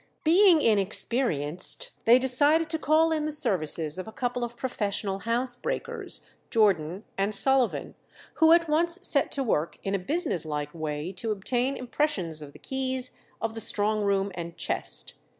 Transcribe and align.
Being 0.23 0.63
inexperienced, 0.63 1.91
they 2.05 2.17
decided 2.17 2.71
to 2.71 2.79
call 2.79 3.11
in 3.11 3.25
the 3.25 3.31
services 3.31 3.99
of 3.99 4.07
a 4.07 4.11
couple 4.11 4.43
of 4.43 4.57
professional 4.57 5.19
housebreakers, 5.25 6.21
Jordan 6.49 7.03
and 7.19 7.35
Sullivan, 7.35 7.93
who 8.37 8.51
at 8.51 8.67
once 8.67 9.07
set 9.07 9.31
to 9.33 9.43
work 9.43 9.77
in 9.83 9.93
a 9.93 9.99
business 9.99 10.43
like 10.43 10.73
way 10.73 11.11
to 11.11 11.31
obtain 11.31 11.77
impressions 11.77 12.41
of 12.41 12.51
the 12.53 12.57
keys 12.57 13.15
of 13.39 13.53
the 13.53 13.61
strong 13.61 14.01
room 14.01 14.31
and 14.33 14.57
chest. 14.57 15.13